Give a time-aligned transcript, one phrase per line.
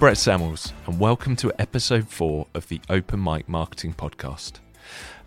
[0.00, 4.52] Brett Sammels, and welcome to episode 4 of the Open Mic Marketing Podcast.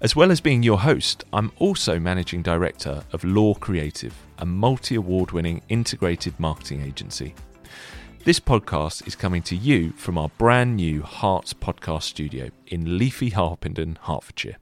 [0.02, 4.96] As well as being your host, I'm also managing director of Law Creative, a multi
[4.96, 7.36] award winning integrated marketing agency.
[8.24, 13.30] This podcast is coming to you from our brand new Herts podcast studio in Leafy
[13.30, 14.58] Harpenden, Hertfordshire.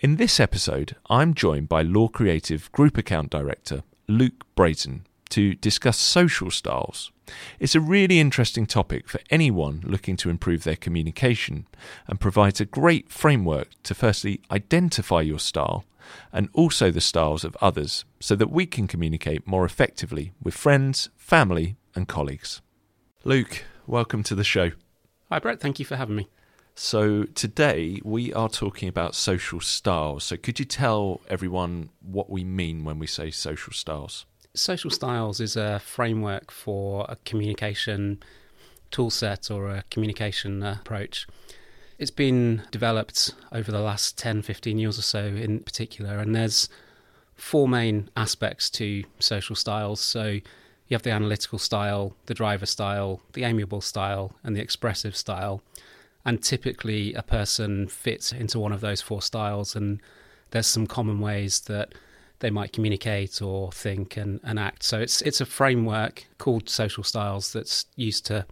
[0.00, 5.98] In this episode, I'm joined by Law Creative Group Account Director Luke Brason to discuss
[5.98, 7.10] social styles.
[7.58, 11.66] It's a really interesting topic for anyone looking to improve their communication
[12.06, 15.84] and provides a great framework to firstly identify your style
[16.32, 21.10] and also the styles of others so that we can communicate more effectively with friends,
[21.16, 22.62] family, and colleagues.
[23.24, 24.70] Luke, welcome to the show.
[25.30, 25.60] Hi, Brett.
[25.60, 26.28] Thank you for having me.
[26.74, 30.22] So, today we are talking about social styles.
[30.22, 34.26] So, could you tell everyone what we mean when we say social styles?
[34.54, 38.22] Social Styles is a framework for a communication
[38.90, 41.26] toolset or a communication approach.
[41.98, 46.68] It's been developed over the last 10, 15 years or so in particular, and there's
[47.34, 50.00] four main aspects to social styles.
[50.00, 50.40] So
[50.88, 55.62] you have the analytical style, the driver style, the amiable style, and the expressive style.
[56.24, 60.00] And typically, a person fits into one of those four styles, and
[60.50, 61.92] there's some common ways that
[62.40, 64.82] they might communicate or think and, and act.
[64.82, 68.46] So it's it's a framework called social styles that's used to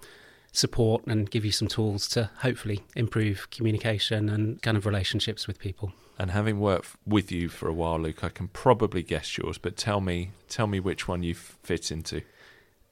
[0.52, 5.58] support and give you some tools to hopefully improve communication and kind of relationships with
[5.58, 5.92] people.
[6.18, 9.76] And having worked with you for a while, Luke, I can probably guess yours, but
[9.76, 12.22] tell me tell me which one you fit into.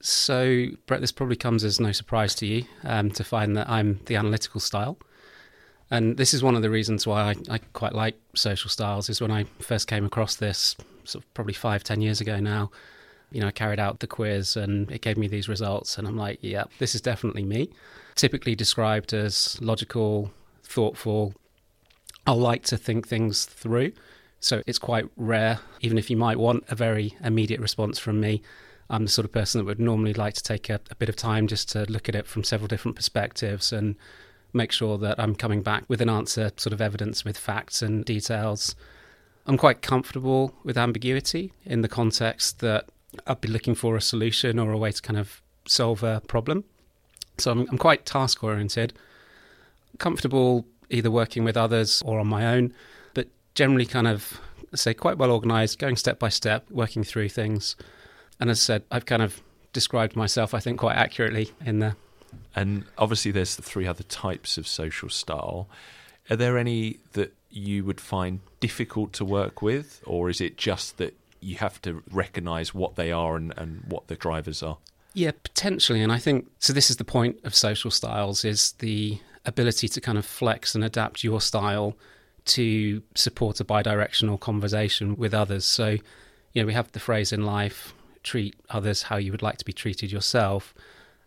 [0.01, 4.01] So, Brett, this probably comes as no surprise to you um, to find that I'm
[4.05, 4.99] the analytical style.
[5.91, 9.09] And this is one of the reasons why I, I, quite like social styles.
[9.09, 12.71] Is when I first came across this, sort of probably five, ten years ago now.
[13.31, 16.17] You know, I carried out the quiz and it gave me these results, and I'm
[16.17, 17.71] like, yeah, this is definitely me.
[18.15, 20.31] Typically described as logical,
[20.63, 21.35] thoughtful.
[22.27, 23.93] I like to think things through,
[24.41, 25.59] so it's quite rare.
[25.81, 28.41] Even if you might want a very immediate response from me,
[28.89, 31.17] I'm the sort of person that would normally like to take a, a bit of
[31.17, 33.97] time just to look at it from several different perspectives and
[34.55, 38.05] make sure that I'm coming back with an answer, sort of evidence with facts and
[38.05, 38.75] details.
[39.47, 42.89] I'm quite comfortable with ambiguity in the context that
[43.27, 46.65] I'd be looking for a solution or a way to kind of solve a problem.
[47.39, 48.93] So I'm, I'm quite task oriented,
[49.99, 52.73] comfortable either working with others or on my own,
[53.13, 54.41] but generally kind of,
[54.75, 57.77] say, quite well organized, going step by step, working through things.
[58.41, 61.97] And as I said, I've kind of described myself, I think, quite accurately in the
[62.55, 65.69] and obviously, there's the three other types of social style.
[66.31, 70.99] Are there any that you would find difficult to work with, or is it just
[70.99, 74.79] that you have to recognise what they are and, and what the drivers are?
[75.13, 76.03] Yeah, potentially.
[76.03, 76.73] And I think so.
[76.73, 80.83] This is the point of social styles: is the ability to kind of flex and
[80.83, 81.97] adapt your style
[82.47, 85.65] to support a bidirectional conversation with others.
[85.65, 85.99] So,
[86.53, 89.65] you know, we have the phrase in life: treat others how you would like to
[89.65, 90.75] be treated yourself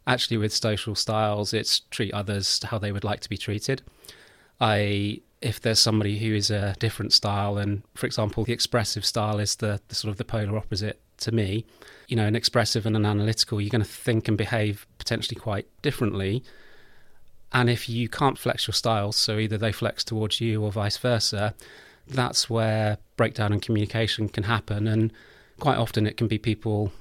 [0.08, 3.82] actually with social styles it's treat others how they would like to be treated.
[4.60, 9.40] I if there's somebody who is a different style and for example the expressive style
[9.40, 11.64] is the, the sort of the polar opposite to me
[12.08, 15.68] you know an expressive and an analytical you're going to think and behave potentially quite
[15.82, 16.44] differently.
[17.54, 20.98] And if you can't flex your styles so either they flex towards you or vice
[20.98, 21.54] versa
[22.08, 24.88] that's where breakdown in communication can happen.
[24.88, 25.12] And
[25.60, 26.92] quite often it can be people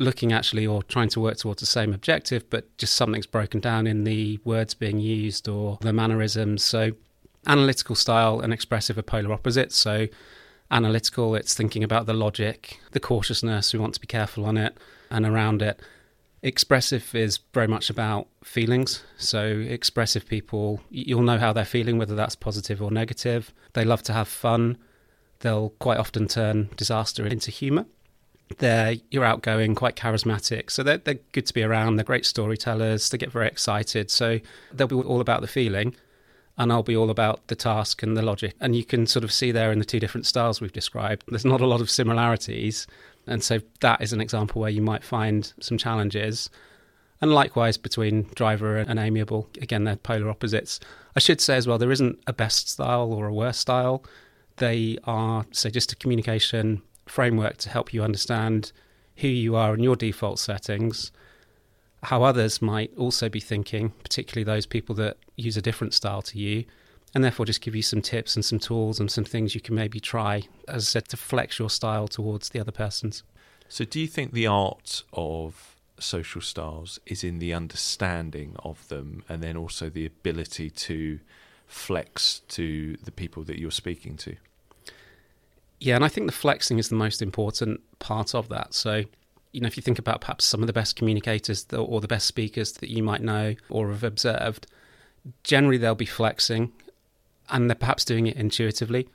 [0.00, 3.86] looking actually or trying to work towards the same objective, but just something's broken down
[3.86, 6.64] in the words being used or the mannerisms.
[6.64, 6.92] So,
[7.46, 9.76] analytical style and expressive are polar opposites.
[9.76, 10.08] So,
[10.70, 14.76] analytical, it's thinking about the logic, the cautiousness, we want to be careful on it
[15.10, 15.80] and around it.
[16.42, 19.04] Expressive is very much about feelings.
[19.18, 23.52] So, expressive people, you'll know how they're feeling, whether that's positive or negative.
[23.74, 24.78] They love to have fun.
[25.40, 27.84] They'll quite often turn disaster into humour
[28.58, 31.96] they're you're outgoing, quite charismatic, so they're they're good to be around.
[31.96, 33.08] They're great storytellers.
[33.08, 34.40] They get very excited, so
[34.72, 35.94] they'll be all about the feeling,
[36.58, 38.54] and I'll be all about the task and the logic.
[38.60, 41.24] And you can sort of see there in the two different styles we've described.
[41.28, 42.86] There's not a lot of similarities,
[43.26, 46.50] and so that is an example where you might find some challenges.
[47.22, 50.80] And likewise between driver and amiable, again they're polar opposites.
[51.14, 54.02] I should say as well there isn't a best style or a worst style.
[54.56, 58.72] They are say just a communication framework to help you understand
[59.16, 61.12] who you are in your default settings,
[62.04, 66.38] how others might also be thinking, particularly those people that use a different style to
[66.38, 66.64] you,
[67.14, 69.74] and therefore just give you some tips and some tools and some things you can
[69.74, 73.22] maybe try, as I said, to flex your style towards the other person's.
[73.68, 79.22] So, do you think the art of social styles is in the understanding of them
[79.28, 81.20] and then also the ability to
[81.66, 84.36] flex to the people that you're speaking to.
[85.80, 88.74] Yeah, and I think the flexing is the most important part of that.
[88.74, 89.04] So,
[89.52, 92.26] you know, if you think about perhaps some of the best communicators or the best
[92.26, 94.66] speakers that you might know or have observed,
[95.42, 96.72] generally they'll be flexing
[97.48, 99.08] and they're perhaps doing it intuitively.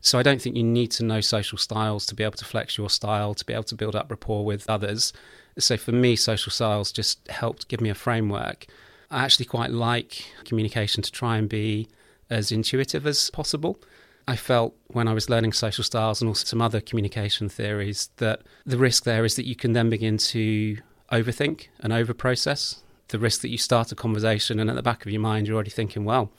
[0.00, 2.76] So I don't think you need to know social styles to be able to flex
[2.76, 5.12] your style, to be able to build up rapport with others.
[5.58, 8.66] So for me, social styles just helped give me a framework.
[9.10, 11.88] I actually quite like communication to try and be
[12.28, 13.80] as intuitive as possible.
[14.28, 18.42] I felt when I was learning social styles and also some other communication theories that
[18.66, 20.76] the risk there is that you can then begin to
[21.10, 22.80] overthink and overprocess.
[23.08, 25.54] The risk that you start a conversation and at the back of your mind you're
[25.54, 26.30] already thinking, well,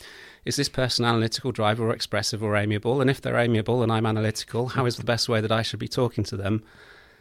[0.45, 3.01] is this person analytical, driver, or expressive, or amiable?
[3.01, 5.79] And if they're amiable and I'm analytical, how is the best way that I should
[5.79, 6.63] be talking to them?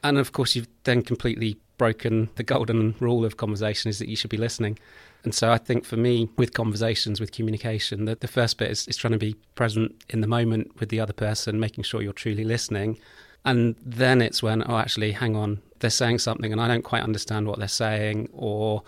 [0.04, 4.16] And of course, you've then completely broken the golden rule of conversation is that you
[4.16, 4.78] should be listening.
[5.24, 8.86] And so I think for me, with conversations, with communication, that the first bit is,
[8.86, 12.12] is trying to be present in the moment with the other person, making sure you're
[12.12, 12.98] truly listening.
[13.44, 17.02] And then it's when, oh, actually, hang on, they're saying something and I don't quite
[17.02, 18.82] understand what they're saying, or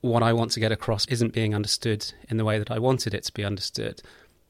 [0.00, 3.14] what I want to get across isn't being understood in the way that I wanted
[3.14, 4.02] it to be understood.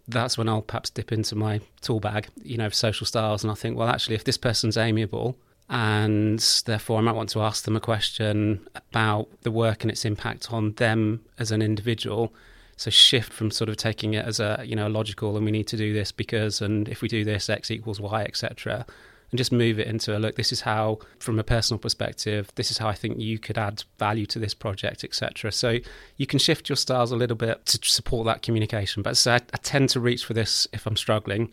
[0.06, 3.54] That's when I'll perhaps dip into my tool bag, you know, social styles, and I
[3.54, 5.36] think, well, actually, if this person's amiable,
[5.70, 10.04] and therefore I might want to ask them a question about the work and its
[10.04, 12.32] impact on them as an individual.
[12.76, 15.66] So shift from sort of taking it as a you know logical and we need
[15.68, 18.86] to do this because and if we do this x equals y etc.
[19.30, 20.36] And just move it into a look.
[20.36, 23.84] This is how, from a personal perspective, this is how I think you could add
[23.98, 25.52] value to this project, etc.
[25.52, 25.80] So
[26.16, 29.02] you can shift your styles a little bit to support that communication.
[29.02, 31.52] But so I, I tend to reach for this if I'm struggling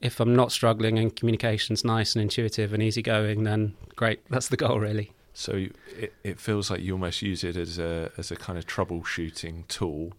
[0.00, 4.20] if I'm not struggling and communication's nice and intuitive and easygoing, then great.
[4.30, 5.12] That's the goal, really.
[5.34, 5.66] So
[5.96, 9.68] it, it feels like you almost use it as a as a kind of troubleshooting
[9.68, 10.12] tool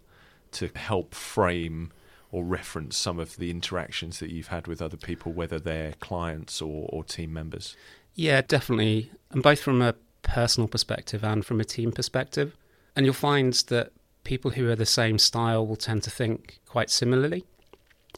[0.52, 1.92] to help frame
[2.32, 6.62] or reference some of the interactions that you've had with other people, whether they're clients
[6.62, 7.76] or, or team members.
[8.14, 12.56] Yeah, definitely, and both from a personal perspective and from a team perspective.
[12.96, 13.92] And you'll find that
[14.24, 17.46] people who are the same style will tend to think quite similarly.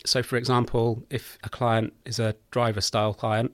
[0.05, 3.51] So, for example, if a client is a driver style client,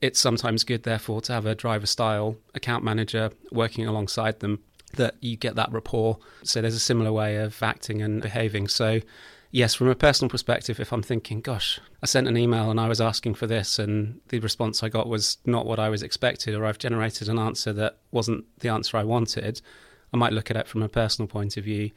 [0.00, 4.60] it's sometimes good, therefore, to have a driver style account manager working alongside them
[4.94, 6.18] that you get that rapport.
[6.42, 8.68] So, there's a similar way of acting and behaving.
[8.68, 9.00] So,
[9.50, 12.88] yes, from a personal perspective, if I'm thinking, gosh, I sent an email and I
[12.88, 16.54] was asking for this, and the response I got was not what I was expected,
[16.54, 19.62] or I've generated an answer that wasn't the answer I wanted,
[20.12, 21.90] I might look at it from a personal point of view,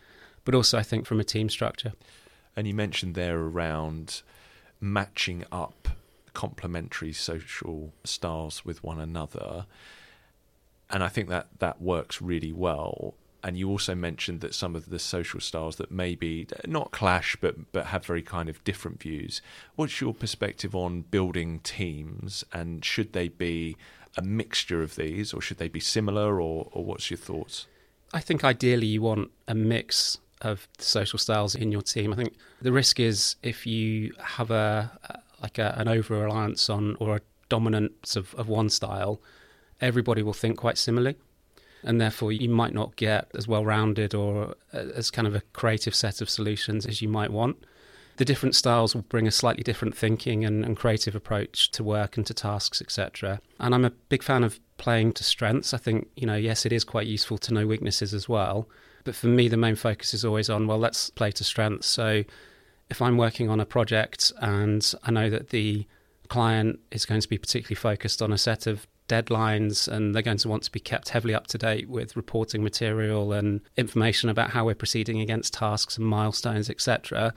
[0.46, 1.94] but also I think from a team structure.
[2.58, 4.24] And you mentioned there around
[4.82, 5.90] matching up
[6.34, 9.68] complementary social styles with one another.
[10.90, 13.14] And I think that that works really well.
[13.44, 17.72] And you also mentioned that some of the social styles that maybe not clash, but
[17.72, 19.40] but have very kind of different views.
[19.76, 23.78] What's your perspective on building teams, and should they be
[24.18, 27.68] a mixture of these, or should they be similar, or or what's your thoughts?
[28.12, 32.14] I think ideally you want a mix of social styles in your team.
[32.14, 34.92] I think the risk is if you have a
[35.42, 39.22] like a, an over reliance on or a dominance of, of one style,
[39.82, 41.16] everybody will think quite similarly.
[41.84, 45.42] And therefore, you might not get as well rounded or uh, as kind of a
[45.54, 47.58] creative set of solutions as you might want.
[48.18, 52.18] The different styles will bring a slightly different thinking and, and creative approach to work
[52.18, 53.40] and to tasks, etc.
[53.60, 55.72] And I'm a big fan of playing to strengths.
[55.72, 58.68] I think, you know, yes, it is quite useful to know weaknesses as well
[59.08, 61.88] but for me, the main focus is always on, well, let's play to strengths.
[61.88, 62.26] So
[62.90, 65.88] if I'm working on a project and I know that the
[66.28, 70.40] client is going to be particularly focused on a set of deadlines and they're going
[70.40, 74.50] to want to be kept heavily up to date with reporting material and information about
[74.50, 77.34] how we're proceeding against tasks and milestones, etc.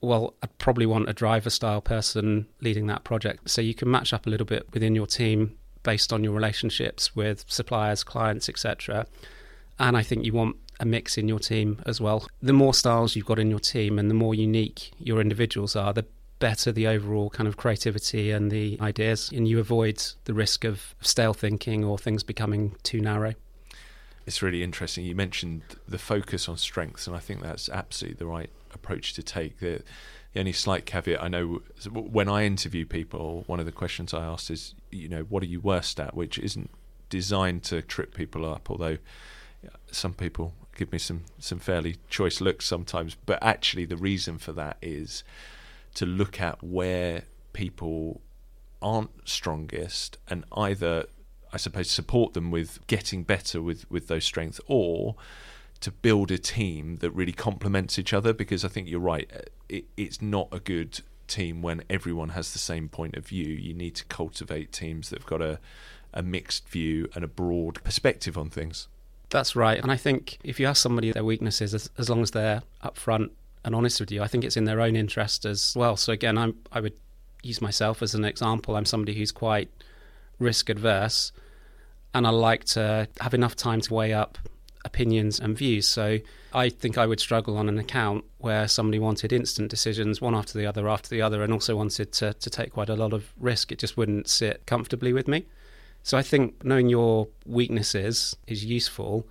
[0.00, 3.48] Well, I'd probably want a driver style person leading that project.
[3.48, 7.14] So you can match up a little bit within your team based on your relationships
[7.14, 9.06] with suppliers, clients, etc.
[9.78, 12.26] And I think you want a mix in your team as well.
[12.42, 15.92] The more styles you've got in your team and the more unique your individuals are,
[15.92, 16.06] the
[16.40, 20.94] better the overall kind of creativity and the ideas, and you avoid the risk of
[21.00, 23.34] stale thinking or things becoming too narrow.
[24.26, 25.04] It's really interesting.
[25.04, 29.22] You mentioned the focus on strengths, and I think that's absolutely the right approach to
[29.22, 29.60] take.
[29.60, 29.82] The,
[30.32, 31.60] the only slight caveat I know
[31.92, 35.46] when I interview people, one of the questions I ask is, you know, what are
[35.46, 36.14] you worst at?
[36.14, 36.70] Which isn't
[37.08, 38.98] designed to trip people up, although
[39.90, 43.16] some people give me some some fairly choice looks sometimes.
[43.26, 45.24] But actually, the reason for that is
[45.94, 48.20] to look at where people
[48.82, 51.06] aren't strongest and either
[51.52, 55.16] I suppose, support them with getting better with, with those strengths, or
[55.80, 58.32] to build a team that really complements each other.
[58.32, 62.52] Because I think you're right, uh, it, it's not a good team when everyone has
[62.52, 63.46] the same point of view.
[63.46, 65.58] You need to cultivate teams that've got a,
[66.14, 68.88] a mixed view and a broad perspective on things.
[69.30, 69.80] That's right.
[69.80, 73.30] And I think if you ask somebody their weaknesses, as, as long as they're upfront
[73.64, 75.96] and honest with you, I think it's in their own interest as well.
[75.96, 76.94] So again, I'm, I would
[77.42, 78.76] use myself as an example.
[78.76, 79.70] I'm somebody who's quite
[80.38, 81.32] risk adverse,
[82.12, 84.38] and I like to have enough time to weigh up
[84.84, 85.86] opinions and views.
[85.86, 86.18] So
[86.52, 90.58] I think I would struggle on an account where somebody wanted instant decisions, one after
[90.58, 93.32] the other, after the other, and also wanted to, to take quite a lot of
[93.38, 93.70] risk.
[93.70, 95.46] It just wouldn't sit comfortably with me.
[96.02, 99.26] So I think knowing your weaknesses is useful,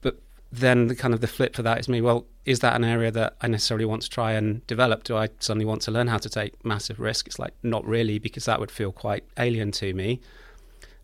[0.00, 0.20] but
[0.52, 2.00] then the kind of the flip for that is me.
[2.00, 5.02] Well, is that an area that I necessarily want to try and develop?
[5.02, 7.26] Do I suddenly want to learn how to take massive risk?
[7.26, 10.20] It's like not really, because that would feel quite alien to me.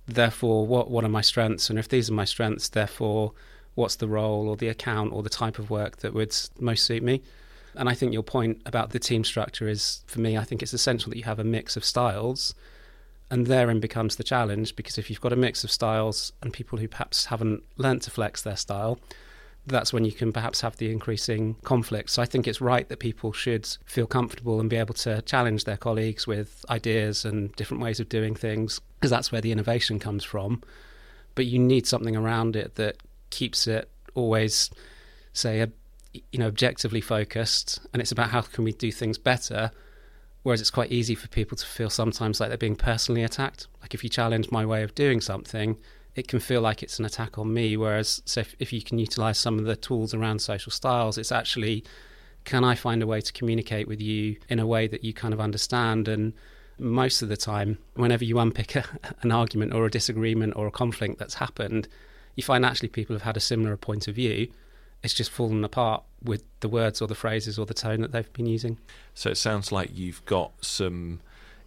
[0.07, 1.69] Therefore, what what are my strengths?
[1.69, 3.33] And if these are my strengths, therefore,
[3.75, 7.03] what's the role or the account or the type of work that would most suit
[7.03, 7.23] me?
[7.75, 10.75] And I think your point about the team structure is, for me, I think it's
[10.75, 12.55] essential that you have a mix of styles
[13.33, 16.79] and therein becomes the challenge because if you've got a mix of styles and people
[16.79, 19.01] who perhaps haven't learnt to flex their style,
[19.67, 22.11] that's when you can perhaps have the increasing conflict.
[22.11, 25.65] So I think it's right that people should feel comfortable and be able to challenge
[25.65, 29.99] their colleagues with ideas and different ways of doing things because that's where the innovation
[29.99, 30.63] comes from.
[31.35, 32.99] But you need something around it that
[33.31, 34.69] keeps it always,
[35.33, 35.67] say,
[36.13, 39.71] you know, objectively focused, and it's about how can we do things better
[40.43, 43.69] Whereas it's quite easy for people to feel sometimes like they're being personally attacked.
[43.81, 45.79] Like if you challenge my way of doing something,
[46.15, 47.77] it can feel like it's an attack on me.
[47.77, 51.33] Whereas, so if, if you can utilize some of the tools around social styles, it's
[51.33, 51.85] actually
[52.45, 55.33] can I find a way to communicate with you in a way that you kind
[55.33, 56.09] of understand?
[56.09, 56.33] And
[56.77, 58.85] most of the time, whenever you unpick a,
[59.23, 61.87] an argument or a disagreement or a conflict that's happened,
[62.35, 64.49] you find actually people have had a similar point of view
[65.03, 68.33] it's just fallen apart with the words or the phrases or the tone that they've
[68.33, 68.79] been using.
[69.15, 71.21] So it sounds like you've got some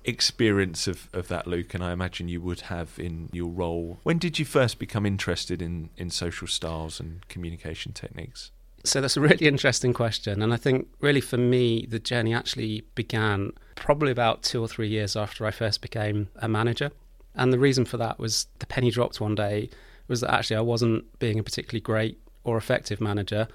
[0.06, 4.00] experience of, of that, Luke, and I imagine you would have in your role.
[4.04, 8.52] When did you first become interested in, in social styles and communication techniques?
[8.84, 10.42] So that's a really interesting question.
[10.42, 14.88] And I think, really, for me, the journey actually began probably about two or three
[14.88, 16.92] years after I first became a manager.
[17.34, 19.70] And the reason for that was the penny dropped one day
[20.08, 23.50] was that actually I wasn't being a particularly great or effective manager,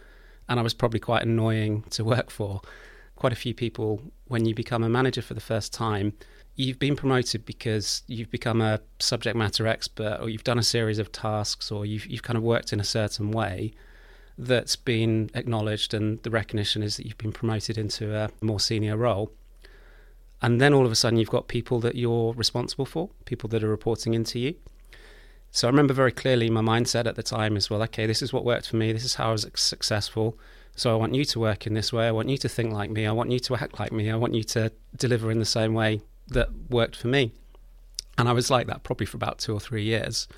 [0.49, 2.61] and I was probably quite annoying to work for.
[3.17, 6.13] Quite a few people, when you become a manager for the first time,
[6.57, 10.99] you've been promoted because you've become a subject matter expert, or you've done a series
[10.99, 13.73] of tasks, or you've you've kind of worked in a certain way
[14.37, 18.97] that's been acknowledged, and the recognition is that you've been promoted into a more senior
[18.97, 19.33] role.
[20.43, 23.63] And then all of a sudden, you've got people that you're responsible for, people that
[23.63, 24.55] are reporting into you.
[25.53, 28.33] So I remember very clearly my mindset at the time is well, okay, this is
[28.33, 28.93] what worked for me.
[28.93, 30.39] This is how I was successful.
[30.77, 32.07] So I want you to work in this way.
[32.07, 33.07] I want you to think like me.
[33.07, 34.11] I want you to act like me.
[34.11, 37.33] I want you to deliver in the same way that worked for me.
[38.17, 40.29] And I was like that probably for about two or three years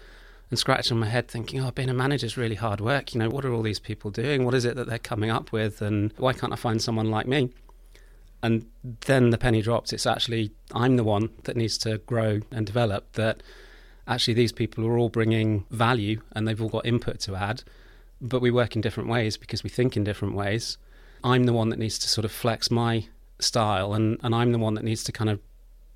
[0.51, 3.15] and scratching my head thinking, oh, being a manager is really hard work.
[3.15, 4.45] You know, what are all these people doing?
[4.45, 5.83] What is it that they're coming up with?
[5.83, 7.51] And why can't I find someone like me?
[8.43, 8.67] And
[9.07, 9.93] then the penny drops.
[9.93, 13.43] It's actually, I'm the one that needs to grow and develop that
[14.07, 17.63] actually these people are all bringing value and they've all got input to add,
[18.21, 20.79] but we work in different ways because we think in different ways.
[21.25, 23.07] I'm the one that needs to sort of flex my
[23.39, 25.41] style, and, and I'm the one that needs to kind of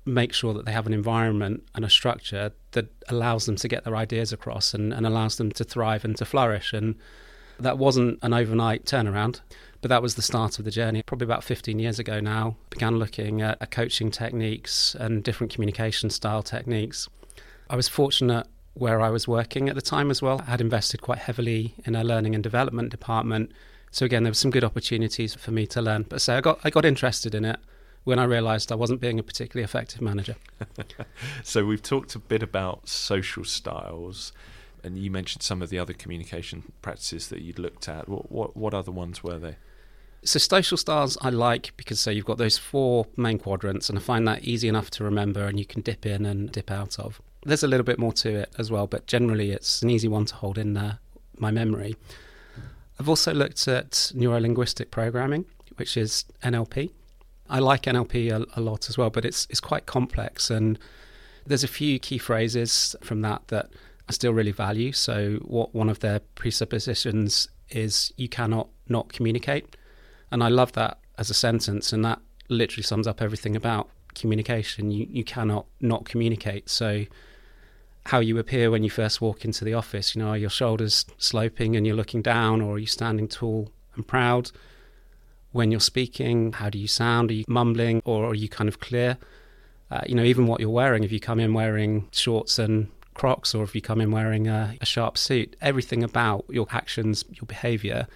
[0.05, 3.83] make sure that they have an environment and a structure that allows them to get
[3.83, 6.71] their ideas across and, and allows them to thrive and to flourish.
[6.71, 6.95] And
[7.59, 9.41] that wasn't an overnight turnaround,
[9.81, 11.03] but that was the start of the journey.
[11.03, 16.09] Probably about 15 years ago now, began looking at, at coaching techniques and different communication
[16.09, 17.09] style techniques
[17.69, 20.41] I was fortunate where I was working at the time as well.
[20.47, 23.51] I had invested quite heavily in a learning and development department.
[23.91, 26.05] So again, there were some good opportunities for me to learn.
[26.07, 27.59] But so I got I got interested in it
[28.03, 30.35] when I realised I wasn't being a particularly effective manager.
[31.43, 34.31] so we've talked a bit about social styles,
[34.83, 38.07] and you mentioned some of the other communication practices that you'd looked at.
[38.07, 39.55] What what, what other ones were they?
[40.23, 44.01] So social styles I like because so you've got those four main quadrants, and I
[44.01, 47.21] find that easy enough to remember, and you can dip in and dip out of
[47.47, 50.25] there's a little bit more to it as well, but generally it's an easy one
[50.25, 50.97] to hold in uh,
[51.37, 51.95] my memory.
[52.99, 55.45] I've also looked at neuro linguistic programming,
[55.77, 56.91] which is NLP.
[57.49, 60.77] I like NLP a, a, lot as well, but it's it's quite complex, and
[61.45, 63.69] there's a few key phrases from that that
[64.09, 64.91] I still really value.
[64.91, 69.77] So, what one of their presuppositions is you cannot not communicate,
[70.31, 74.91] and I love that as a sentence, and that literally sums up everything about communication.
[74.91, 76.69] You you cannot not communicate.
[76.69, 77.05] So
[78.07, 80.15] how you appear when you first walk into the office.
[80.15, 83.69] You know, are your shoulders sloping and you're looking down, or are you standing tall
[83.95, 84.49] and proud?
[85.51, 87.31] When you're speaking, how do you sound?
[87.31, 89.17] Are you mumbling or are you kind of clear?
[89.91, 93.53] Uh, you know, even what you're wearing, if you come in wearing shorts and Crocs
[93.53, 97.45] or if you come in wearing a, a sharp suit, everything about your actions, your
[97.45, 98.07] behavior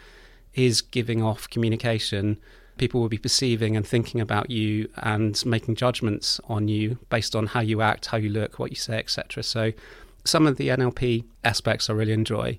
[0.53, 2.38] is giving off communication.
[2.82, 7.46] People will be perceiving and thinking about you and making judgments on you based on
[7.46, 9.44] how you act, how you look, what you say, etc.
[9.44, 9.72] So,
[10.26, 12.58] some of the NLP aspects I really enjoy.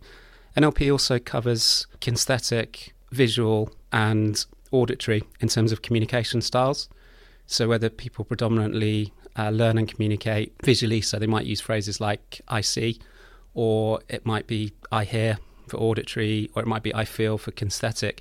[0.56, 6.88] NLP also covers kinesthetic, visual, and auditory in terms of communication styles.
[7.48, 12.40] So, whether people predominantly uh, learn and communicate visually, so they might use phrases like
[12.46, 13.00] I see,
[13.54, 17.50] or it might be I hear for auditory, or it might be I feel for
[17.50, 18.20] kinesthetic.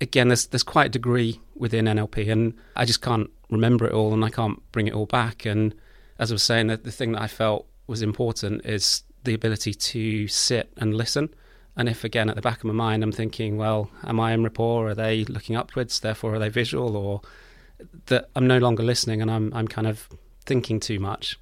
[0.00, 4.12] Again, there's there's quite a degree within NLP, and I just can't remember it all,
[4.12, 5.44] and I can't bring it all back.
[5.44, 5.74] And
[6.18, 9.74] as I was saying, the, the thing that I felt was important is the ability
[9.74, 11.34] to sit and listen.
[11.76, 14.42] And if again at the back of my mind I'm thinking, well, am I in
[14.42, 14.88] rapport?
[14.88, 16.00] Are they looking upwards?
[16.00, 16.96] Therefore, are they visual?
[16.96, 17.20] Or
[18.06, 20.08] that I'm no longer listening and I'm I'm kind of
[20.44, 21.38] thinking too much.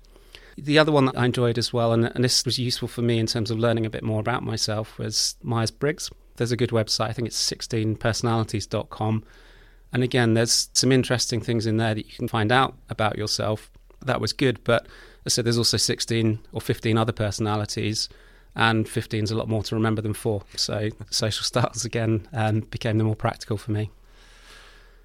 [0.58, 3.18] The other one that I enjoyed as well, and, and this was useful for me
[3.18, 6.10] in terms of learning a bit more about myself, was Myers Briggs.
[6.37, 9.25] There's a good website, I think it's 16personalities.com.
[9.93, 13.71] And again, there's some interesting things in there that you can find out about yourself.
[14.05, 14.87] That was good, but
[15.25, 18.09] I said there's also 16 or 15 other personalities,
[18.55, 20.43] and 15 is a lot more to remember than four.
[20.57, 23.90] So social styles again um, became the more practical for me.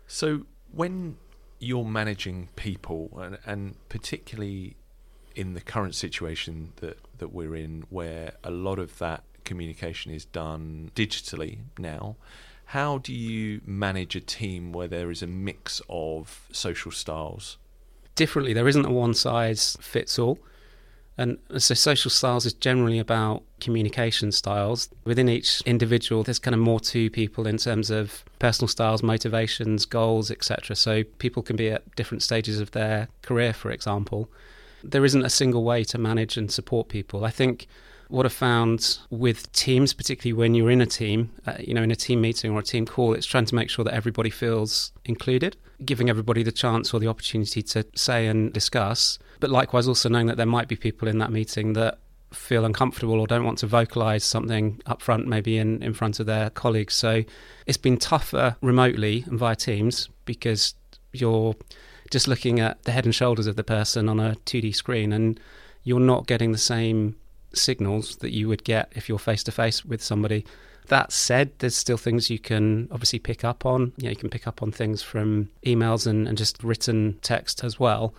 [0.08, 1.18] So when
[1.60, 4.76] you're managing people, and, and particularly
[5.36, 10.24] in the current situation that, that we're in, where a lot of that communication is
[10.24, 12.16] done digitally now,
[12.78, 17.58] how do you manage a team where there is a mix of social styles?
[18.16, 20.40] Differently, there isn't a one size fits all.
[21.18, 24.88] And so social styles is generally about communication styles.
[25.04, 29.86] Within each individual, there's kind of more to people in terms of personal styles, motivations,
[29.86, 30.78] goals, etc.
[30.78, 34.30] So people can be at different stages of their career, for example.
[34.82, 37.26] There isn't a single way to manage and support people.
[37.26, 37.68] I think
[38.12, 41.92] what I found with teams, particularly when you're in a team, uh, you know, in
[41.92, 44.92] a team meeting or a team call, it's trying to make sure that everybody feels
[45.06, 49.18] included, giving everybody the chance or the opportunity to say and discuss.
[49.40, 52.00] But likewise, also knowing that there might be people in that meeting that
[52.34, 56.26] feel uncomfortable or don't want to vocalize something up front, maybe in, in front of
[56.26, 56.94] their colleagues.
[56.94, 57.24] So
[57.66, 60.76] it's been tougher remotely and via Teams because
[61.14, 61.56] you're
[62.10, 65.40] just looking at the head and shoulders of the person on a 2D screen and
[65.84, 67.16] you're not getting the same
[67.54, 70.46] signals that you would get if you're face to face with somebody.
[70.88, 73.94] That said, there's still things you can obviously pick up on.
[73.98, 77.64] You, know, you can pick up on things from emails and, and just written text
[77.64, 78.14] as well.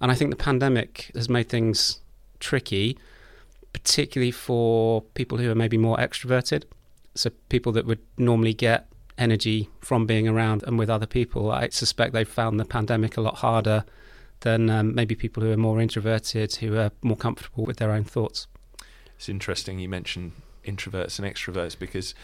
[0.00, 2.00] And I think the pandemic has made things
[2.40, 2.98] tricky,
[3.72, 6.64] particularly for people who are maybe more extroverted.
[7.14, 8.86] So people that would normally get
[9.18, 11.52] energy from being around and with other people.
[11.52, 13.84] I suspect they've found the pandemic a lot harder
[14.40, 18.04] than um, maybe people who are more introverted, who are more comfortable with their own
[18.04, 18.46] thoughts.
[19.20, 20.32] It's interesting you mentioned
[20.64, 22.14] introverts and extroverts because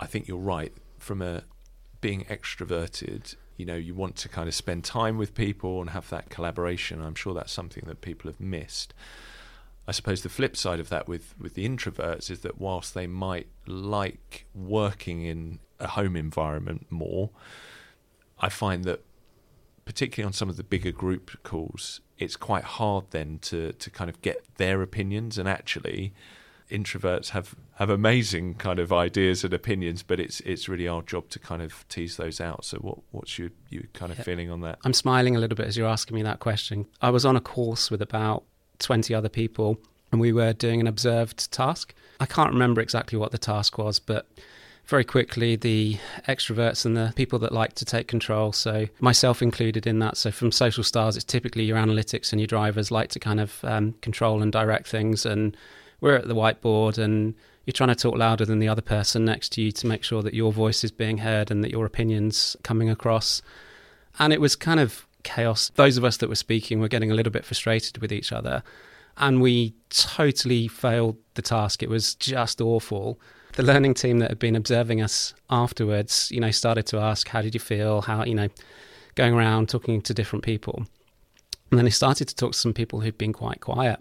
[0.00, 0.72] I think you're right.
[0.98, 1.42] From a
[2.00, 6.08] being extroverted, you know, you want to kind of spend time with people and have
[6.08, 7.02] that collaboration.
[7.02, 8.94] I'm sure that's something that people have missed.
[9.86, 13.06] I suppose the flip side of that with, with the introverts is that whilst they
[13.06, 17.28] might like working in a home environment more,
[18.38, 19.04] I find that
[19.86, 24.10] particularly on some of the bigger group calls, it's quite hard then to to kind
[24.10, 25.38] of get their opinions.
[25.38, 26.12] And actually
[26.70, 31.28] introverts have have amazing kind of ideas and opinions but it's it's really our job
[31.28, 32.64] to kind of tease those out.
[32.64, 34.24] So what what's your you kind of yeah.
[34.24, 34.78] feeling on that?
[34.84, 36.86] I'm smiling a little bit as you're asking me that question.
[37.00, 38.44] I was on a course with about
[38.80, 39.78] 20 other people
[40.12, 41.94] and we were doing an observed task.
[42.20, 44.26] I can't remember exactly what the task was but
[44.86, 48.52] very quickly the extroverts and the people that like to take control.
[48.52, 50.16] So, myself included in that.
[50.16, 53.64] So, from social styles, it's typically your analytics and your drivers like to kind of
[53.64, 55.26] um, control and direct things.
[55.26, 55.56] And
[56.00, 59.50] we're at the whiteboard and you're trying to talk louder than the other person next
[59.52, 62.56] to you to make sure that your voice is being heard and that your opinions
[62.62, 63.42] coming across.
[64.18, 65.70] And it was kind of chaos.
[65.74, 68.62] Those of us that were speaking were getting a little bit frustrated with each other.
[69.18, 71.82] And we totally failed the task.
[71.82, 73.18] It was just awful
[73.56, 77.42] the learning team that had been observing us afterwards, you know, started to ask, "How
[77.42, 78.48] did you feel?" How you know,
[79.14, 80.86] going around talking to different people,
[81.70, 83.98] and then they started to talk to some people who'd been quite quiet.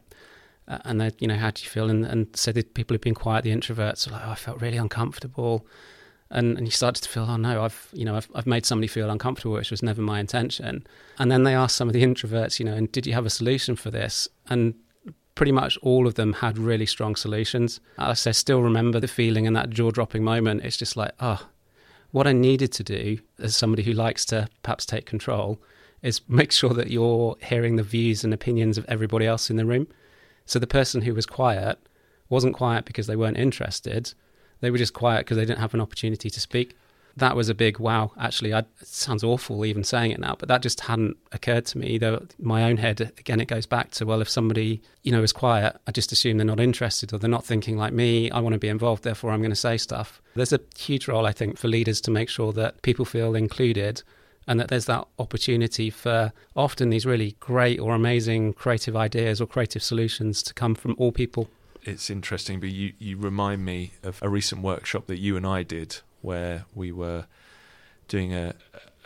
[0.68, 1.90] Uh, and they, you know, how do you feel?
[1.90, 4.62] And, and so the people who'd been quiet, the introverts, were like, oh, I felt
[4.62, 5.66] really uncomfortable.
[6.32, 8.88] And, and you started to feel, oh no, I've, you know, I've, I've made somebody
[8.88, 10.88] feel uncomfortable, which was never my intention.
[11.20, 13.30] And then they asked some of the introverts, you know, and did you have a
[13.30, 14.28] solution for this?
[14.50, 14.74] And
[15.36, 17.80] pretty much all of them had really strong solutions.
[17.98, 20.64] I still remember the feeling and that jaw dropping moment.
[20.64, 21.48] It's just like, oh,
[22.12, 25.60] what I needed to do as somebody who likes to perhaps take control
[26.02, 29.66] is make sure that you're hearing the views and opinions of everybody else in the
[29.66, 29.88] room.
[30.46, 31.80] So the person who was quiet
[32.30, 34.14] wasn't quiet because they weren't interested.
[34.62, 36.78] They were just quiet because they didn't have an opportunity to speak
[37.18, 38.12] that was a big wow.
[38.20, 41.78] Actually, I, it sounds awful even saying it now, but that just hadn't occurred to
[41.78, 41.98] me.
[41.98, 45.32] Though my own head, again, it goes back to well, if somebody you know is
[45.32, 48.30] quiet, I just assume they're not interested or they're not thinking like me.
[48.32, 50.22] I want to be involved, therefore I'm going to say stuff.
[50.36, 54.04] There's a huge role I think for leaders to make sure that people feel included.
[54.48, 59.48] And that there's that opportunity for often these really great or amazing creative ideas or
[59.48, 61.50] creative solutions to come from all people
[61.88, 65.62] it's interesting, but you, you remind me of a recent workshop that you and I
[65.62, 67.26] did where we were
[68.08, 68.56] doing a,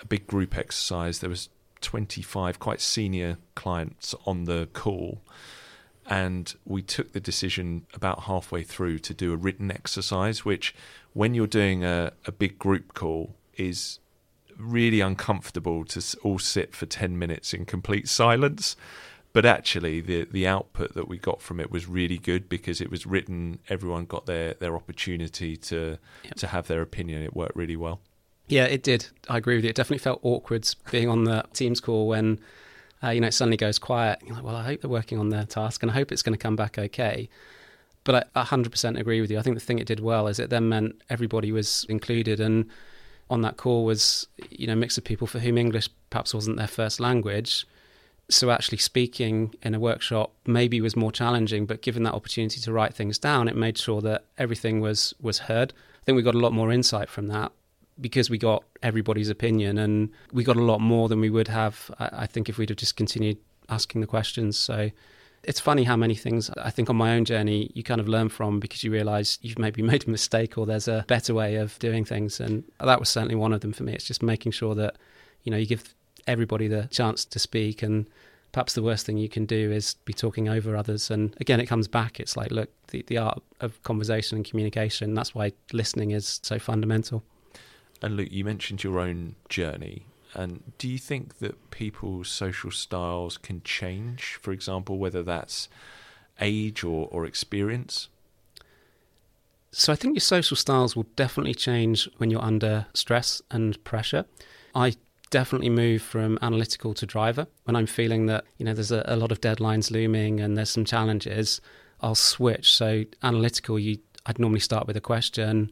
[0.01, 1.19] a big group exercise.
[1.19, 1.49] There was
[1.81, 5.21] 25 quite senior clients on the call
[6.05, 10.73] and we took the decision about halfway through to do a written exercise which
[11.13, 13.99] when you're doing a, a big group call is
[14.57, 18.75] really uncomfortable to all sit for 10 minutes in complete silence
[19.33, 22.89] but actually the the output that we got from it was really good because it
[22.89, 26.35] was written everyone got their their opportunity to yep.
[26.35, 27.21] to have their opinion.
[27.21, 27.99] It worked really well.
[28.47, 29.07] Yeah it did.
[29.27, 29.69] I agree with you.
[29.69, 32.39] It definitely felt awkward being on the teams call when
[33.03, 34.19] uh, you know it suddenly goes quiet.
[34.25, 36.37] You're like well i hope they're working on their task and i hope it's going
[36.37, 37.29] to come back okay.
[38.05, 39.37] But I 100% agree with you.
[39.37, 42.69] I think the thing it did well is it then meant everybody was included and
[43.29, 46.57] on that call was you know a mix of people for whom english perhaps wasn't
[46.57, 47.65] their first language
[48.29, 52.71] so actually speaking in a workshop maybe was more challenging but given that opportunity to
[52.71, 56.35] write things down it made sure that everything was was heard i think we got
[56.35, 57.51] a lot more insight from that
[57.99, 61.91] because we got everybody's opinion and we got a lot more than we would have
[61.99, 63.37] i, think if we'd have just continued
[63.67, 64.89] asking the questions so
[65.43, 68.29] it's funny how many things I think on my own journey you kind of learn
[68.29, 71.79] from because you realize you've maybe made a mistake or there's a better way of
[71.79, 72.39] doing things.
[72.39, 73.93] And that was certainly one of them for me.
[73.93, 74.97] It's just making sure that,
[75.43, 75.95] you know, you give
[76.29, 78.07] everybody the chance to speak and
[78.51, 81.11] perhaps the worst thing you can do is be talking over others.
[81.11, 85.13] And again it comes back it's like look the, the art of conversation and communication
[85.13, 87.23] that's why listening is so fundamental.
[88.01, 93.37] And luke you mentioned your own journey and do you think that people's social styles
[93.39, 94.37] can change?
[94.39, 95.67] For example whether that's
[96.39, 98.09] age or, or experience?
[99.71, 104.25] So i think your social styles will definitely change when you're under stress and pressure.
[104.75, 104.93] I
[105.29, 107.47] definitely move from analytical to driver.
[107.65, 110.69] When I'm feeling that, you know, there's a, a lot of deadlines looming and there's
[110.69, 111.61] some challenges,
[112.01, 112.71] I'll switch.
[112.71, 115.71] So analytical, you, I'd normally start with a question.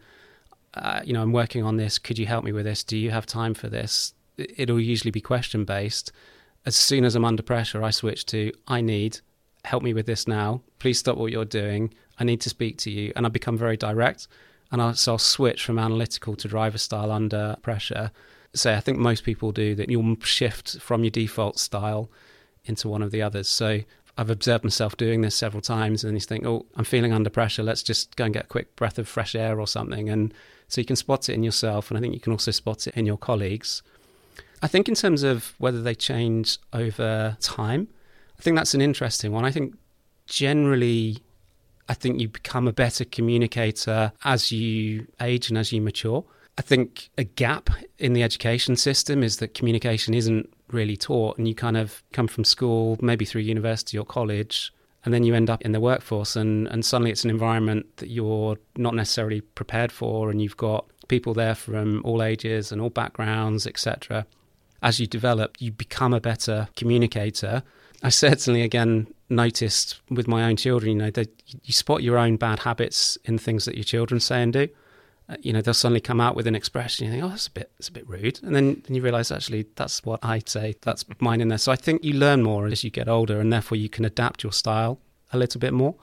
[0.73, 1.97] Uh, you know, I'm working on this.
[1.97, 2.83] Could you help me with this?
[2.83, 4.13] Do you have time for this?
[4.37, 6.11] It'll usually be question based.
[6.65, 9.21] As soon as I'm under pressure, I switch to I need
[9.63, 10.61] help me with this now.
[10.79, 11.93] Please stop what you're doing.
[12.19, 14.27] I need to speak to you, and I become very direct.
[14.71, 18.11] And I'll, so I'll switch from analytical to driver style under pressure
[18.53, 22.09] say I think most people do that you'll shift from your default style
[22.65, 23.47] into one of the others.
[23.47, 23.81] So
[24.17, 27.61] I've observed myself doing this several times and you think, oh, I'm feeling under pressure.
[27.63, 30.09] Let's just go and get a quick breath of fresh air or something.
[30.09, 30.33] And
[30.67, 31.91] so you can spot it in yourself.
[31.91, 33.83] And I think you can also spot it in your colleagues.
[34.61, 37.89] I think in terms of whether they change over time,
[38.39, 39.45] I think that's an interesting one.
[39.45, 39.75] I think
[40.25, 41.19] generally,
[41.87, 46.25] I think you become a better communicator as you age and as you mature.
[46.57, 51.47] I think a gap in the education system is that communication isn't really taught, and
[51.47, 54.73] you kind of come from school, maybe through university or college,
[55.05, 58.09] and then you end up in the workforce, and, and suddenly it's an environment that
[58.09, 62.89] you're not necessarily prepared for, and you've got people there from all ages and all
[62.89, 64.25] backgrounds, etc.
[64.81, 67.63] As you develop, you become a better communicator.
[68.03, 71.29] I certainly, again, noticed with my own children, you know, that
[71.63, 74.67] you spot your own bad habits in things that your children say and do.
[75.29, 77.05] Uh, you know, they'll suddenly come out with an expression.
[77.05, 79.31] You think, oh, that's a bit, it's a bit rude, and then, then you realise
[79.31, 80.75] actually that's what I say.
[80.81, 81.57] That's mine in there.
[81.57, 84.43] So I think you learn more as you get older, and therefore you can adapt
[84.43, 84.99] your style
[85.33, 85.95] a little bit more.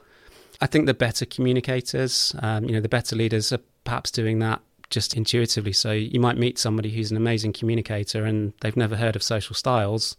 [0.61, 4.61] I think the better communicators, um, you know, the better leaders are perhaps doing that
[4.91, 5.73] just intuitively.
[5.73, 9.55] So you might meet somebody who's an amazing communicator and they've never heard of social
[9.55, 10.17] styles,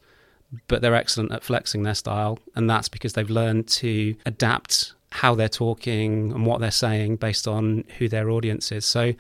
[0.67, 5.33] but they're excellent at flexing their style, and that's because they've learned to adapt how
[5.35, 8.85] they're talking and what they're saying based on who their audience is.
[8.85, 9.13] So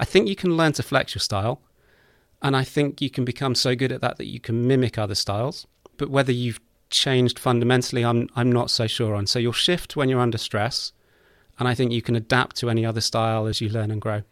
[0.00, 1.60] I think you can learn to flex your style.
[2.40, 5.14] And I think you can become so good at that that you can mimic other
[5.14, 5.66] styles.
[5.96, 6.60] But whether you've
[6.90, 9.26] changed fundamentally, I'm, I'm not so sure on.
[9.26, 10.92] So you'll shift when you're under stress.
[11.58, 14.22] And I think you can adapt to any other style as you learn and grow.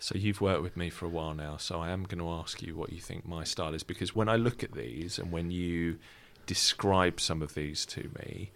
[0.00, 2.60] So you've worked with me for a while now, so I am going to ask
[2.60, 5.50] you what you think my style is because when I look at these and when
[5.50, 5.98] you
[6.44, 8.50] describe some of these to me,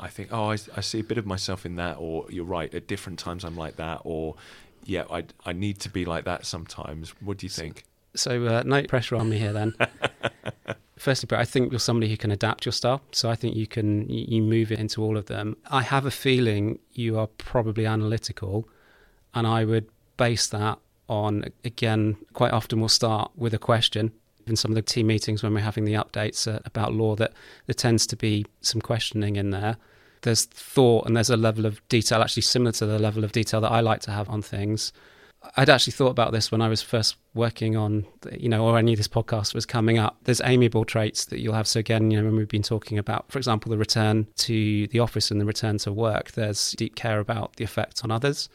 [0.00, 2.74] I think, oh, I, I see a bit of myself in that, or you're right.
[2.74, 4.34] At different times, I'm like that, or
[4.84, 7.10] yeah, I I need to be like that sometimes.
[7.20, 7.84] What do you think?
[8.14, 9.74] So uh, no pressure on me here then.
[10.98, 13.00] Firstly, but I think you're somebody who can adapt your style.
[13.12, 15.56] So I think you can you move it into all of them.
[15.70, 18.68] I have a feeling you are probably analytical,
[19.34, 22.16] and I would base that on again.
[22.32, 24.12] Quite often, we'll start with a question.
[24.46, 27.32] In some of the team meetings when we're having the updates uh, about law, that
[27.66, 29.76] there tends to be some questioning in there.
[30.22, 33.60] There's thought and there's a level of detail actually similar to the level of detail
[33.60, 34.92] that I like to have on things
[35.56, 38.82] I'd actually thought about this when I was first working on, you know, or I
[38.82, 40.18] knew this podcast was coming up.
[40.24, 41.66] There's amiable traits that you'll have.
[41.66, 44.98] So again, you know, when we've been talking about, for example, the return to the
[44.98, 48.48] office and the return to work, there's deep care about the effect on others.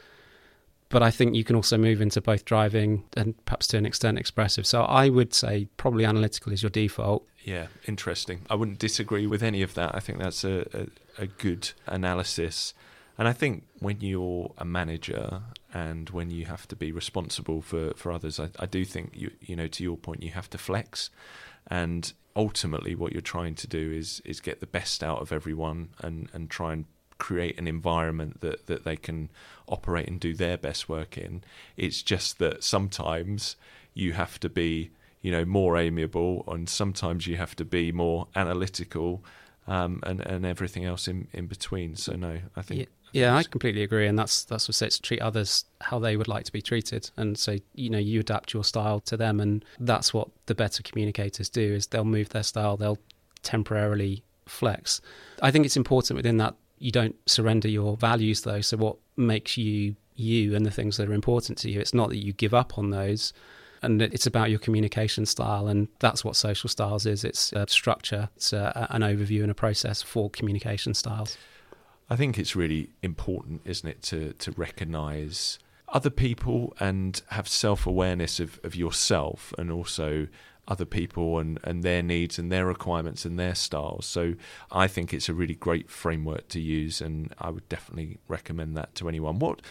[0.95, 4.17] But I think you can also move into both driving and perhaps to an extent
[4.17, 4.65] expressive.
[4.65, 7.27] So I would say probably analytical is your default.
[7.43, 8.43] Yeah, interesting.
[8.49, 9.93] I wouldn't disagree with any of that.
[9.93, 10.65] I think that's a,
[11.19, 12.73] a, a good analysis.
[13.17, 15.41] And I think when you're a manager
[15.73, 19.31] and when you have to be responsible for, for others, I, I do think you
[19.41, 21.09] you know to your point you have to flex,
[21.67, 25.89] and ultimately what you're trying to do is is get the best out of everyone
[25.99, 26.85] and and try and
[27.17, 29.29] create an environment that that they can
[29.67, 31.43] operate and do their best work in.
[31.77, 33.55] It's just that sometimes
[33.93, 38.27] you have to be you know more amiable and sometimes you have to be more
[38.35, 39.23] analytical
[39.67, 41.95] um, and and everything else in in between.
[41.95, 45.63] So no, I think yeah, I completely agree, and that's that's what says treat others
[45.79, 48.99] how they would like to be treated, and so you know you adapt your style
[49.01, 52.99] to them, and that's what the better communicators do is they'll move their style, they'll
[53.41, 54.99] temporarily flex.
[55.41, 58.61] I think it's important within that you don't surrender your values though.
[58.61, 61.79] So what makes you you and the things that are important to you?
[61.79, 63.33] It's not that you give up on those,
[63.81, 67.23] and it's about your communication style, and that's what social styles is.
[67.23, 71.37] It's a structure, it's a, an overview and a process for communication styles.
[72.07, 77.87] I think it's really important, isn't it, to to recognise other people and have self
[77.87, 80.27] awareness of, of yourself and also
[80.67, 84.05] other people and, and their needs and their requirements and their styles.
[84.05, 84.35] So
[84.71, 88.95] I think it's a really great framework to use and I would definitely recommend that
[88.95, 89.39] to anyone.
[89.39, 89.61] What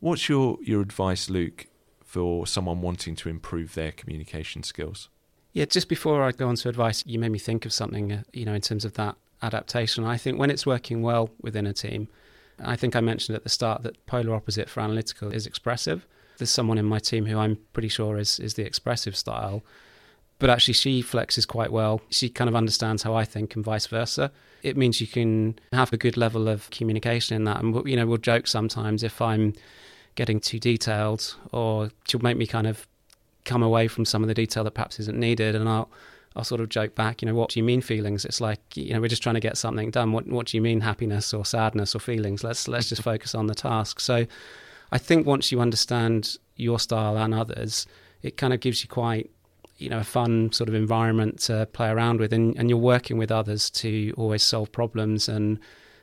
[0.00, 1.66] what's your, your advice, Luke,
[2.04, 5.08] for someone wanting to improve their communication skills?
[5.52, 8.22] Yeah, just before I go on to advice, you made me think of something, uh,
[8.32, 10.04] you know, in terms of that adaptation.
[10.04, 12.08] I think when it's working well within a team,
[12.60, 16.06] I think I mentioned at the start that polar opposite for analytical is expressive.
[16.38, 19.62] There's someone in my team who I'm pretty sure is is the expressive style,
[20.38, 22.00] but actually she flexes quite well.
[22.10, 24.30] She kind of understands how I think and vice versa.
[24.62, 27.62] It means you can have a good level of communication in that.
[27.62, 29.54] And you know, we'll joke sometimes if I'm
[30.14, 32.86] getting too detailed, or she'll make me kind of
[33.44, 35.90] come away from some of the detail that perhaps isn't needed, and I'll
[36.36, 38.26] I'll sort of joke back, you know, what do you mean feelings?
[38.26, 40.12] It's like, you know, we're just trying to get something done.
[40.12, 42.44] What what do you mean happiness or sadness or feelings?
[42.44, 44.00] Let's let's just focus on the task.
[44.00, 44.26] So
[44.92, 47.86] I think once you understand your style and others,
[48.22, 49.30] it kind of gives you quite
[49.78, 53.18] you know a fun sort of environment to play around with and, and you're working
[53.18, 55.58] with others to always solve problems and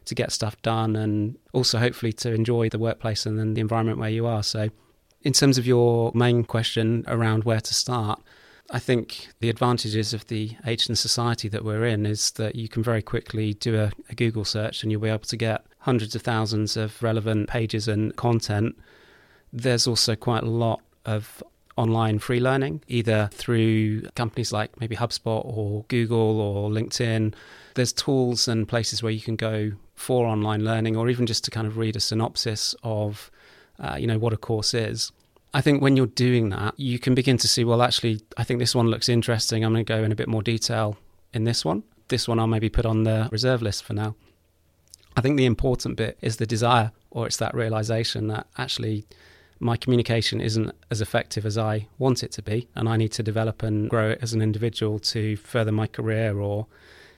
[0.06, 3.98] to get stuff done and also hopefully to enjoy the workplace and then the environment
[3.98, 4.70] where you are so
[5.22, 8.22] in terms of your main question around where to start
[8.72, 12.70] I think the advantages of the age and society that we're in is that you
[12.70, 16.16] can very quickly do a, a, Google search and you'll be able to get hundreds
[16.16, 18.76] of thousands of relevant pages and content.
[19.52, 21.44] There's also quite a lot of
[21.76, 27.34] online free learning, either through companies like maybe HubSpot or Google or LinkedIn.
[27.76, 31.52] There's tools and places where you can go for online learning or even just to
[31.52, 33.32] kind of read a synopsis of,
[33.80, 35.12] uh, you know, what a course is.
[35.54, 38.60] I think when you're doing that, you can begin to see, well, actually, I think
[38.60, 39.64] this one looks interesting.
[39.64, 40.98] I'm going to go in a bit more detail
[41.34, 41.84] in this one.
[42.08, 44.16] This one I'll maybe put on the reserve list for now.
[45.16, 49.06] I think the important bit is the desire, or it's that realization that actually
[49.64, 53.24] my communication isn't as effective as I want it to be, and I need to
[53.24, 56.68] develop and grow it as an individual to further my career or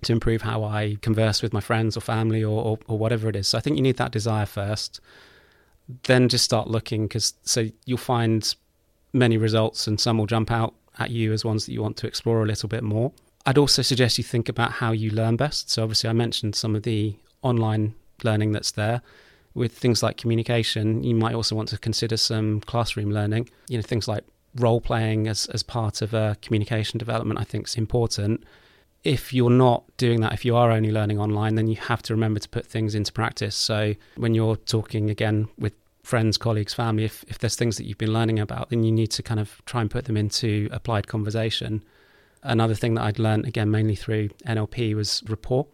[0.04, 3.36] to improve how I converse with my friends or family or, or, or whatever it
[3.36, 3.48] is.
[3.48, 5.02] So I think you need that desire first
[6.04, 8.56] then just start looking because so you'll find
[9.14, 12.08] many results and some will jump out at you as ones that you want to
[12.08, 13.12] explore a little bit more.
[13.46, 15.70] I'd also suggest you think about how you learn best.
[15.70, 19.02] So obviously I mentioned some of the online learning that's there.
[19.56, 23.50] With things like communication, you might also want to consider some classroom learning.
[23.68, 24.24] You know, things like
[24.56, 28.46] role playing as, as part of a communication development, I think is important
[29.06, 32.14] if you're not doing that, if you are only learning online, then you have to
[32.14, 33.56] remember to put things into practice.
[33.56, 38.00] So when you're talking again with friends, colleagues, family, if, if there's things that you've
[38.00, 41.08] been learning about, then you need to kind of try and put them into applied
[41.08, 41.84] conversation.
[42.42, 45.68] Another thing that I'd learned again mainly through NLP was rapport.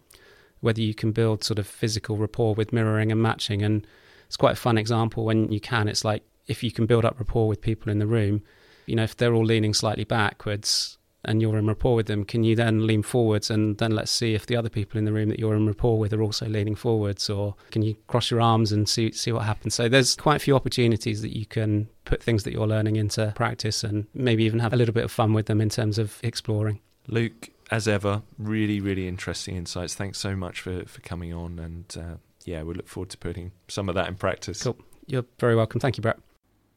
[0.62, 3.62] Whether you can build sort of physical rapport with mirroring and matching.
[3.62, 3.86] And
[4.28, 5.88] it's quite a fun example when you can.
[5.88, 8.44] It's like if you can build up rapport with people in the room,
[8.86, 12.44] you know, if they're all leaning slightly backwards and you're in rapport with them, can
[12.44, 15.30] you then lean forwards and then let's see if the other people in the room
[15.30, 18.72] that you're in rapport with are also leaning forwards, or can you cross your arms
[18.72, 19.76] and see see what happens?
[19.76, 23.34] So there's quite a few opportunities that you can put things that you're learning into
[23.36, 26.20] practice and maybe even have a little bit of fun with them in terms of
[26.24, 26.80] exploring.
[27.08, 29.96] Luke, as ever, really, really interesting insights.
[29.96, 31.58] Thanks so much for, for coming on.
[31.58, 34.62] And uh, yeah, we look forward to putting some of that in practice.
[34.62, 34.78] Cool.
[35.08, 35.80] You're very welcome.
[35.80, 36.20] Thank you, Brett.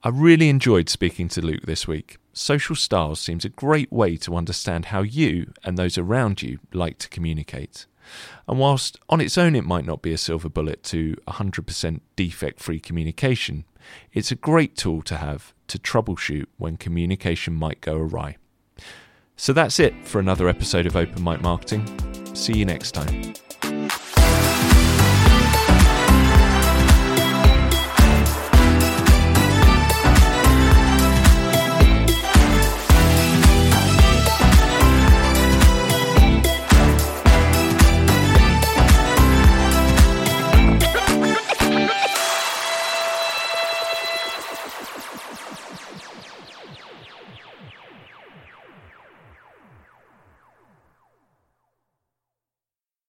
[0.02, 2.18] I really enjoyed speaking to Luke this week.
[2.33, 6.98] Social styles seems a great way to understand how you and those around you like
[6.98, 7.87] to communicate.
[8.46, 12.61] And whilst on its own it might not be a silver bullet to 100% defect
[12.61, 13.64] free communication,
[14.12, 18.37] it's a great tool to have to troubleshoot when communication might go awry.
[19.37, 21.85] So that's it for another episode of Open Mic Marketing.
[22.35, 23.35] See you next time.